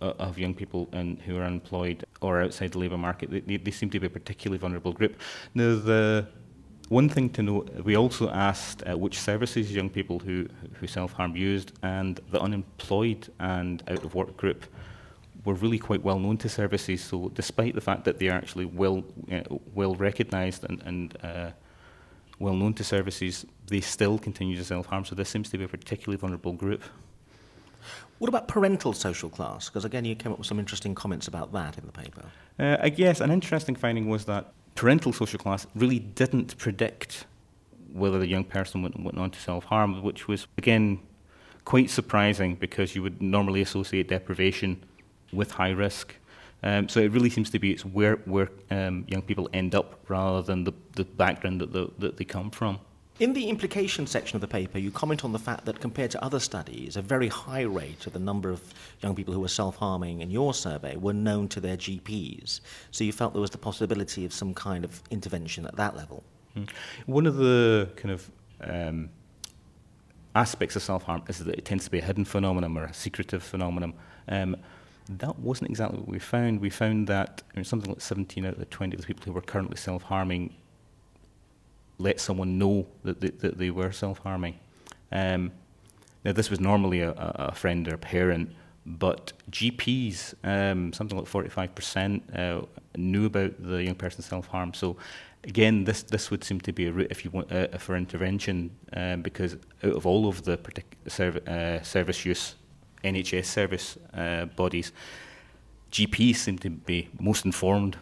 uh, 0.00 0.12
of 0.18 0.38
young 0.38 0.54
people 0.54 0.88
in, 0.92 1.16
who 1.26 1.36
are 1.36 1.42
unemployed 1.42 2.04
or 2.20 2.42
outside 2.42 2.72
the 2.72 2.78
labour 2.78 2.98
market. 2.98 3.30
They, 3.30 3.56
they, 3.56 3.70
seem 3.70 3.90
to 3.90 4.00
be 4.00 4.06
a 4.06 4.10
particularly 4.10 4.58
vulnerable 4.58 4.92
group. 4.92 5.16
Now, 5.54 5.76
the 5.76 6.26
one 6.88 7.08
thing 7.08 7.30
to 7.30 7.42
note, 7.42 7.70
we 7.84 7.96
also 7.96 8.28
asked 8.30 8.82
uh, 8.88 8.96
which 8.96 9.18
services 9.18 9.72
young 9.72 9.88
people 9.88 10.18
who, 10.18 10.46
who 10.74 10.86
self 10.86 11.12
harm 11.12 11.36
used, 11.36 11.72
and 11.82 12.20
the 12.30 12.40
unemployed 12.40 13.28
and 13.38 13.82
out 13.88 14.04
of 14.04 14.14
work 14.14 14.36
group 14.36 14.66
were 15.44 15.54
really 15.54 15.78
quite 15.78 16.02
well 16.02 16.18
known 16.18 16.36
to 16.38 16.48
services. 16.48 17.02
So, 17.02 17.30
despite 17.34 17.74
the 17.74 17.80
fact 17.80 18.04
that 18.04 18.18
they 18.18 18.28
are 18.28 18.36
actually 18.36 18.66
well 18.66 19.04
uh, 19.30 19.40
well 19.74 19.94
recognised 19.94 20.64
and, 20.64 20.82
and 20.82 21.16
uh, 21.22 21.50
well 22.38 22.54
known 22.54 22.74
to 22.74 22.84
services, 22.84 23.46
they 23.66 23.80
still 23.80 24.18
continue 24.18 24.56
to 24.56 24.64
self 24.64 24.86
harm. 24.86 25.04
So, 25.04 25.14
this 25.14 25.28
seems 25.28 25.50
to 25.50 25.58
be 25.58 25.64
a 25.64 25.68
particularly 25.68 26.18
vulnerable 26.18 26.52
group. 26.52 26.82
What 28.18 28.28
about 28.28 28.46
parental 28.46 28.92
social 28.92 29.28
class? 29.28 29.68
Because 29.68 29.84
again, 29.84 30.04
you 30.04 30.14
came 30.14 30.30
up 30.30 30.38
with 30.38 30.46
some 30.46 30.60
interesting 30.60 30.94
comments 30.94 31.26
about 31.26 31.52
that 31.52 31.76
in 31.76 31.86
the 31.86 31.92
paper. 31.92 32.24
Uh, 32.58 32.76
I 32.80 32.88
guess 32.88 33.20
an 33.20 33.30
interesting 33.30 33.74
finding 33.74 34.08
was 34.08 34.26
that 34.26 34.52
parental 34.82 35.12
social 35.12 35.38
class 35.38 35.64
really 35.76 36.00
didn't 36.00 36.58
predict 36.58 37.24
whether 37.92 38.18
the 38.18 38.26
young 38.26 38.42
person 38.42 38.82
went, 38.82 38.98
went 39.00 39.16
on 39.16 39.30
to 39.30 39.38
self 39.38 39.64
harm, 39.66 40.02
which 40.02 40.26
was 40.26 40.48
again 40.58 40.98
quite 41.64 41.88
surprising 41.88 42.56
because 42.56 42.96
you 42.96 43.00
would 43.00 43.22
normally 43.22 43.62
associate 43.62 44.08
deprivation 44.08 44.82
with 45.32 45.52
high 45.52 45.70
risk. 45.70 46.16
Um, 46.64 46.88
so 46.88 46.98
it 46.98 47.12
really 47.12 47.30
seems 47.30 47.48
to 47.50 47.60
be 47.60 47.70
it's 47.70 47.84
where 47.84 48.16
where 48.24 48.48
um, 48.72 49.04
young 49.06 49.22
people 49.22 49.48
end 49.52 49.76
up 49.76 50.00
rather 50.08 50.42
than 50.42 50.64
the, 50.64 50.72
the 50.96 51.04
background 51.04 51.60
that, 51.60 51.72
the, 51.72 51.88
that 52.00 52.16
they 52.16 52.24
come 52.24 52.50
from. 52.50 52.80
In 53.18 53.34
the 53.34 53.48
implication 53.48 54.06
section 54.06 54.36
of 54.36 54.40
the 54.40 54.48
paper, 54.48 54.78
you 54.78 54.90
comment 54.90 55.22
on 55.24 55.32
the 55.32 55.38
fact 55.38 55.66
that 55.66 55.80
compared 55.80 56.10
to 56.12 56.24
other 56.24 56.40
studies, 56.40 56.96
a 56.96 57.02
very 57.02 57.28
high 57.28 57.60
rate 57.60 58.06
of 58.06 58.14
the 58.14 58.18
number 58.18 58.48
of 58.48 58.62
young 59.02 59.14
people 59.14 59.34
who 59.34 59.40
were 59.40 59.48
self 59.48 59.76
harming 59.76 60.22
in 60.22 60.30
your 60.30 60.54
survey 60.54 60.96
were 60.96 61.12
known 61.12 61.46
to 61.48 61.60
their 61.60 61.76
GPs. 61.76 62.60
So 62.90 63.04
you 63.04 63.12
felt 63.12 63.34
there 63.34 63.42
was 63.42 63.50
the 63.50 63.58
possibility 63.58 64.24
of 64.24 64.32
some 64.32 64.54
kind 64.54 64.82
of 64.82 65.02
intervention 65.10 65.66
at 65.66 65.76
that 65.76 65.94
level. 65.94 66.24
Mm. 66.56 66.70
One 67.06 67.26
of 67.26 67.36
the 67.36 67.90
kind 67.96 68.12
of 68.12 68.30
um, 68.62 69.10
aspects 70.34 70.74
of 70.74 70.82
self 70.82 71.02
harm 71.02 71.22
is 71.28 71.38
that 71.38 71.54
it 71.54 71.66
tends 71.66 71.84
to 71.84 71.90
be 71.90 71.98
a 71.98 72.04
hidden 72.04 72.24
phenomenon 72.24 72.76
or 72.78 72.84
a 72.84 72.94
secretive 72.94 73.42
phenomenon. 73.42 73.92
Um, 74.26 74.56
that 75.08 75.38
wasn't 75.38 75.68
exactly 75.68 75.98
what 75.98 76.08
we 76.08 76.18
found. 76.18 76.60
We 76.60 76.70
found 76.70 77.08
that 77.08 77.42
I 77.52 77.58
mean, 77.58 77.64
something 77.64 77.90
like 77.90 78.00
17 78.00 78.46
out 78.46 78.54
of 78.54 78.58
the 78.58 78.64
20 78.64 78.94
of 78.94 79.00
the 79.02 79.06
people 79.06 79.24
who 79.24 79.32
were 79.32 79.42
currently 79.42 79.76
self 79.76 80.04
harming 80.04 80.54
let 81.98 82.20
someone 82.20 82.58
know 82.58 82.86
that 83.04 83.20
they, 83.20 83.30
that 83.30 83.58
they 83.58 83.70
were 83.70 83.92
self 83.92 84.18
harming. 84.18 84.58
Um, 85.10 85.52
now, 86.24 86.32
this 86.32 86.50
was 86.50 86.60
normally 86.60 87.00
a, 87.00 87.12
a, 87.12 87.52
friend 87.52 87.86
or 87.88 87.96
parent, 87.96 88.52
but 88.86 89.32
GPs, 89.50 90.34
um, 90.44 90.92
something 90.92 91.18
like 91.18 91.26
45%, 91.26 92.20
uh, 92.36 92.64
knew 92.96 93.26
about 93.26 93.60
the 93.62 93.82
young 93.82 93.96
person's 93.96 94.26
self 94.26 94.46
harm. 94.46 94.72
So, 94.72 94.96
again, 95.44 95.84
this, 95.84 96.02
this 96.02 96.30
would 96.30 96.44
seem 96.44 96.60
to 96.60 96.72
be 96.72 96.86
a 96.86 96.92
route 96.92 97.08
if 97.10 97.24
you 97.24 97.30
want 97.30 97.50
uh, 97.50 97.76
for 97.78 97.96
intervention, 97.96 98.70
um, 98.92 99.22
because 99.22 99.56
out 99.82 99.92
of 99.92 100.06
all 100.06 100.28
of 100.28 100.44
the 100.44 100.58
partic- 100.58 100.96
serv- 101.08 101.46
uh, 101.48 101.82
service 101.82 102.24
use 102.24 102.54
NHS 103.02 103.46
service 103.46 103.98
uh, 104.14 104.44
bodies, 104.46 104.92
GPs 105.90 106.36
seem 106.36 106.58
to 106.58 106.70
be 106.70 107.08
most 107.18 107.44
informed. 107.44 107.96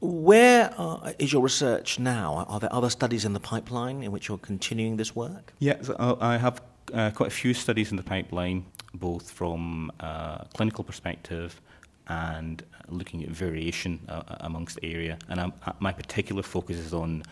Where 0.00 0.72
uh, 0.78 1.12
is 1.18 1.32
your 1.32 1.42
research 1.42 1.98
now? 1.98 2.46
Are 2.48 2.58
there 2.58 2.72
other 2.72 2.88
studies 2.88 3.24
in 3.24 3.34
the 3.34 3.40
pipeline 3.40 4.02
in 4.02 4.12
which 4.12 4.28
you're 4.28 4.38
continuing 4.38 4.96
this 4.96 5.14
work? 5.14 5.52
Yes, 5.58 5.90
uh, 5.90 6.16
I 6.20 6.38
have 6.38 6.62
uh, 6.94 7.10
quite 7.10 7.28
a 7.28 7.34
few 7.34 7.52
studies 7.52 7.90
in 7.90 7.98
the 7.98 8.02
pipeline, 8.02 8.64
both 8.94 9.30
from 9.30 9.92
a 10.00 10.46
clinical 10.54 10.84
perspective 10.84 11.60
and 12.08 12.62
looking 12.88 13.22
at 13.22 13.28
variation 13.28 14.00
uh, 14.08 14.22
amongst 14.40 14.80
the 14.80 14.86
area. 14.92 15.18
And 15.28 15.38
I'm, 15.38 15.52
uh, 15.66 15.72
my 15.80 15.92
particular 15.92 16.42
focus 16.42 16.78
is 16.78 16.94
on 16.94 17.22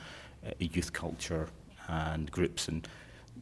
uh, 0.46 0.50
youth 0.58 0.92
culture 0.92 1.48
and 1.88 2.30
groups 2.30 2.68
and 2.68 2.86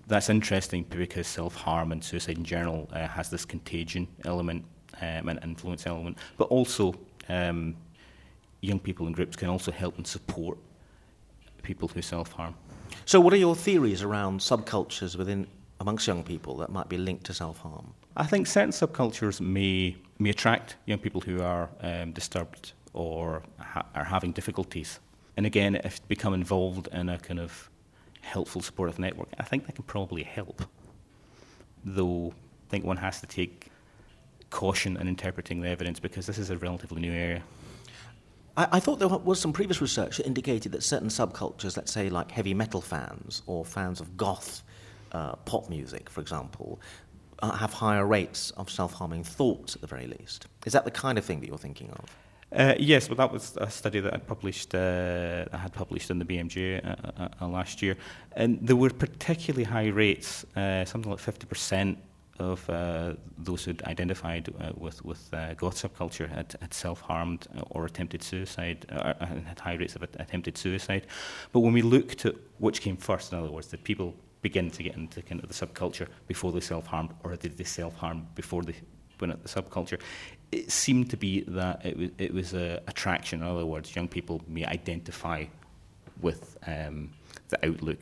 that's 0.07 0.31
interesting 0.31 0.85
because 0.85 1.27
self 1.27 1.55
harm 1.55 1.93
and 1.93 2.03
suicide 2.03 2.39
in 2.39 2.45
general 2.45 2.89
uh, 2.93 3.07
has 3.09 3.29
this 3.29 3.45
contagion 3.45 4.07
element 4.25 4.65
um, 5.01 5.29
and 5.29 5.39
influence 5.43 5.87
element, 5.87 6.19
but 6.37 6.45
also 6.45 6.95
um, 7.29 7.77
young 8.67 8.81
people 8.81 9.07
in 9.07 9.13
groups 9.13 9.37
can 9.37 9.49
also 9.49 9.71
help 9.71 9.97
and 9.97 10.07
support 10.07 10.59
people 11.63 11.89
who 11.89 12.03
self 12.03 12.33
harm. 12.33 12.55
So, 13.05 13.21
what 13.21 13.33
are 13.33 13.39
your 13.39 13.57
theories 13.57 14.03
around 14.03 14.41
subcultures 14.41 15.17
within 15.17 15.47
amongst 15.81 16.07
young 16.07 16.23
people 16.23 16.57
that 16.59 16.71
might 16.71 16.89
be 16.89 16.99
linked 16.99 17.25
to 17.27 17.35
self 17.35 17.59
harm? 17.59 17.95
I 18.17 18.27
think 18.27 18.47
certain 18.47 18.71
subcultures 18.71 19.41
may 19.41 19.97
may 20.19 20.31
attract 20.31 20.77
young 20.87 20.99
people 20.99 21.21
who 21.21 21.43
are 21.43 21.69
um, 21.81 22.13
disturbed 22.13 22.73
or 22.93 23.43
ha- 23.59 23.87
are 23.95 24.05
having 24.05 24.33
difficulties. 24.33 25.01
And 25.37 25.45
again, 25.45 25.75
if 25.77 26.01
they 26.01 26.07
become 26.09 26.33
involved 26.33 26.89
in 26.93 27.09
a 27.11 27.19
kind 27.19 27.39
of 27.39 27.71
helpful 28.23 28.63
supportive 28.63 28.99
network, 28.99 29.29
I 29.39 29.43
think 29.43 29.67
that 29.67 29.75
can 29.75 29.85
probably 29.85 30.23
help. 30.23 30.63
Though 31.85 32.33
I 32.67 32.71
think 32.71 32.85
one 32.85 32.97
has 32.97 33.21
to 33.21 33.27
take 33.27 33.71
caution 34.51 34.97
in 34.97 35.09
interpreting 35.09 35.61
the 35.61 35.69
evidence 35.69 36.01
because 36.01 36.27
this 36.27 36.39
is 36.39 36.51
a 36.51 36.57
relatively 36.57 37.01
new 37.01 37.13
area. 37.13 37.43
I, 38.57 38.69
I, 38.73 38.81
thought 38.81 38.99
there 38.99 39.09
was 39.09 39.41
some 39.41 39.53
previous 39.53 39.81
research 39.81 40.17
that 40.17 40.27
indicated 40.27 40.73
that 40.73 40.83
certain 40.83 41.09
subcultures, 41.09 41.77
let's 41.77 41.93
say 41.93 42.09
like 42.09 42.31
heavy 42.31 42.55
metal 42.55 42.81
fans 42.81 43.43
or 43.47 43.65
fans 43.65 44.01
of 44.01 44.17
goth 44.17 44.63
uh, 45.13 45.37
pop 45.37 45.69
music, 45.69 46.09
for 46.11 46.21
example, 46.21 46.81
uh, 47.41 47.53
have 47.53 47.73
higher 47.73 48.07
rates 48.07 48.51
of 48.53 48.71
self 48.71 48.93
harming 48.95 49.25
thoughts 49.25 49.75
at 49.75 49.81
the 49.81 49.87
very 49.87 50.07
least. 50.07 50.47
Is 50.65 50.73
that 50.73 50.85
the 50.85 50.91
kind 50.91 51.19
of 51.19 51.25
thing 51.25 51.41
that 51.41 51.49
you're 51.49 51.59
thinking 51.59 51.91
of? 51.91 52.05
Uh, 52.53 52.75
yes, 52.79 53.09
but 53.09 53.17
that 53.17 53.33
was 53.33 53.57
a 53.61 53.69
study 53.69 54.01
that 54.01 54.15
I 54.15 54.19
published. 54.19 54.75
Uh, 54.75 55.45
I 55.53 55.57
had 55.57 55.73
published 55.73 56.11
in 56.11 56.19
the 56.19 56.25
BMJ 56.25 56.85
uh, 56.85 56.95
uh, 57.23 57.29
uh, 57.41 57.49
last 57.49 57.83
year, 57.83 57.97
and 58.33 58.59
there 58.63 58.77
were 58.77 58.91
particularly 58.91 59.65
high 59.65 59.89
rates, 59.89 60.47
uh, 60.55 60.85
something 60.85 61.11
like 61.11 61.21
fifty 61.21 61.47
percent 61.47 61.99
of 62.39 62.69
uh, 62.71 63.15
those 63.39 63.65
who'd 63.65 63.83
identified 63.85 64.53
uh, 64.61 64.73
with 64.77 65.05
with 65.05 65.33
uh, 65.33 65.55
goth 65.55 65.77
subculture 65.77 66.29
had, 66.29 66.55
had 66.61 66.73
self 66.73 67.01
harmed 67.01 67.47
or 67.71 67.87
attempted 67.87 68.23
suicide, 68.23 68.87
and 68.89 69.47
had 69.47 69.61
high 69.61 69.75
rates 69.75 69.97
of 69.97 70.03
attempted 70.03 70.57
suicide. 70.59 71.07
But 71.53 71.61
when 71.61 71.73
we 71.73 71.83
looked 71.83 72.27
at 72.27 72.35
which 72.59 72.81
came 72.81 72.97
first, 72.97 73.33
in 73.33 73.39
other 73.39 73.51
words, 73.51 73.69
did 73.69 73.85
people 73.85 74.15
begin 74.43 74.71
to 74.71 74.83
get 74.83 74.95
into 74.97 75.23
kind 75.23 75.43
of 75.43 75.49
the 75.49 75.67
subculture 75.67 76.09
before 76.29 76.53
they 76.53 76.61
self 76.61 76.87
harmed, 76.87 77.11
or 77.25 77.37
did 77.37 77.57
they 77.57 77.65
self 77.65 77.95
harm 77.97 78.27
before 78.35 78.63
they 78.63 78.75
went 79.21 79.33
at 79.33 79.43
the 79.43 79.49
subculture? 79.49 80.01
it 80.53 80.71
seemed 80.71 81.11
to 81.11 81.17
be 81.17 81.41
that 81.49 81.85
it 81.85 81.97
was, 81.97 82.11
it 82.19 82.33
was 82.33 82.55
a 82.55 82.81
attraction. 82.87 83.43
In 83.43 83.47
other 83.47 83.67
words, 83.67 83.95
young 83.95 84.09
people 84.09 84.41
may 84.47 84.65
identify 84.65 85.45
with 86.21 86.57
um, 86.67 87.13
the 87.49 87.67
outlook 87.67 87.99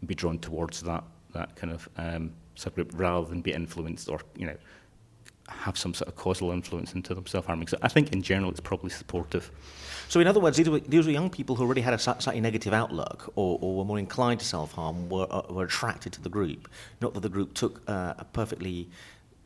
and 0.00 0.08
be 0.08 0.14
drawn 0.14 0.38
towards 0.38 0.82
that, 0.82 1.04
that 1.34 1.54
kind 1.54 1.72
of 1.72 1.88
um, 1.96 2.32
subgroup 2.56 2.90
rather 2.94 3.26
than 3.26 3.40
be 3.40 3.52
influenced 3.52 4.08
or, 4.08 4.20
you 4.36 4.46
know, 4.46 4.56
have 5.48 5.76
some 5.76 5.92
sort 5.92 6.08
of 6.08 6.16
causal 6.16 6.50
influence 6.50 6.94
into 6.94 7.14
them 7.14 7.26
self-harming. 7.26 7.68
So 7.68 7.76
I 7.82 7.88
think 7.88 8.12
in 8.12 8.22
general 8.22 8.50
it's 8.50 8.60
probably 8.60 8.90
supportive. 8.90 9.50
So 10.08 10.20
in 10.20 10.26
other 10.26 10.40
words, 10.40 10.56
these 10.56 10.68
were, 10.68 10.80
these 10.80 11.06
were 11.06 11.12
young 11.12 11.30
people 11.30 11.56
who 11.56 11.64
already 11.64 11.80
had 11.80 11.94
a 11.94 11.98
slightly 11.98 12.40
negative 12.40 12.72
outlook 12.72 13.32
or, 13.34 13.58
or 13.60 13.76
were 13.76 13.84
more 13.84 13.98
inclined 13.98 14.40
to 14.40 14.46
self-harm, 14.46 15.08
were, 15.08 15.26
uh, 15.30 15.42
were 15.50 15.64
attracted 15.64 16.12
to 16.14 16.22
the 16.22 16.28
group. 16.28 16.68
Not 17.00 17.14
that 17.14 17.20
the 17.20 17.28
group 17.28 17.54
took 17.54 17.82
uh, 17.88 18.14
a 18.18 18.24
perfectly 18.24 18.88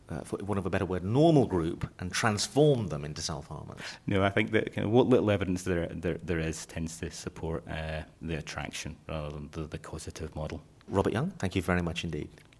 uh, 0.08 0.20
for 0.20 0.38
one 0.38 0.58
of 0.58 0.66
a 0.66 0.70
better 0.70 0.84
word, 0.84 1.02
normal 1.02 1.46
group 1.46 1.88
and 1.98 2.12
transformed 2.12 2.90
them 2.90 3.04
into 3.04 3.22
self-harmers? 3.22 3.80
No, 4.06 4.22
I 4.22 4.30
think 4.30 4.52
that 4.52 4.72
kind 4.75 4.86
of 4.86 4.92
what 4.92 5.08
little 5.08 5.30
evidence 5.30 5.62
there, 5.62 5.88
there, 5.88 6.18
there 6.22 6.38
is 6.38 6.66
tends 6.66 6.98
to 6.98 7.10
support 7.10 7.66
uh, 7.68 8.02
the 8.22 8.36
attraction 8.36 8.96
rather 9.08 9.30
than 9.30 9.48
the, 9.52 9.62
the 9.62 9.78
causative 9.78 10.34
model. 10.36 10.62
Robert 10.88 11.12
Young, 11.12 11.30
thank 11.38 11.56
you 11.56 11.62
very 11.62 11.82
much 11.82 12.04
indeed. 12.04 12.28